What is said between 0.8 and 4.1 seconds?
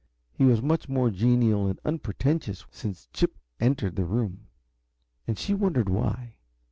more genial and unpretentious since Chip entered the